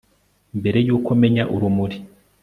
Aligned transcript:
mbere 0.59 0.77
yuko 0.87 1.09
menya 1.21 1.43
urumuri 1.55 1.97